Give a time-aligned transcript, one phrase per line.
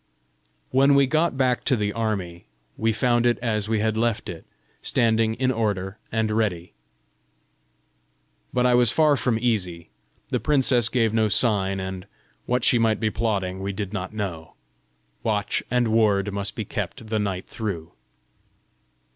[0.71, 4.45] When we got back to the army, we found it as we had left it,
[4.81, 6.73] standing in order and ready.
[8.51, 9.89] But I was far from easy:
[10.29, 12.07] the princess gave no sign, and
[12.47, 14.55] what she might be plotting we did not know!
[15.21, 17.91] Watch and ward must be kept the night through!